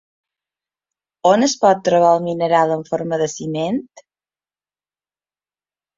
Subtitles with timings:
[1.31, 3.81] On es pot trobar el mineral en forma de ciment?